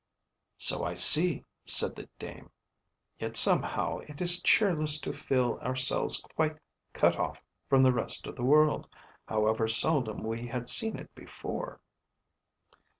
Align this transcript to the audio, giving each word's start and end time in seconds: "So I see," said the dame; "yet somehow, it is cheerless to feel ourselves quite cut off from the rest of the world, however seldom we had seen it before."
"So 0.57 0.83
I 0.83 0.95
see," 0.95 1.45
said 1.63 1.95
the 1.95 2.09
dame; 2.17 2.49
"yet 3.19 3.37
somehow, 3.37 3.99
it 3.99 4.19
is 4.19 4.41
cheerless 4.41 4.97
to 5.01 5.13
feel 5.13 5.59
ourselves 5.61 6.19
quite 6.33 6.57
cut 6.91 7.17
off 7.17 7.43
from 7.69 7.83
the 7.83 7.93
rest 7.93 8.25
of 8.25 8.35
the 8.35 8.41
world, 8.43 8.89
however 9.27 9.67
seldom 9.67 10.23
we 10.23 10.47
had 10.47 10.67
seen 10.69 10.97
it 10.97 11.13
before." 11.13 11.81